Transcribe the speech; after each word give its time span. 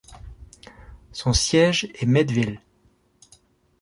Son 1.11 1.31
siège 1.31 1.91
est 1.93 2.07
Meadville. 2.07 2.59